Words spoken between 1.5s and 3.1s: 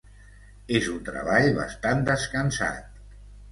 bastant descansat.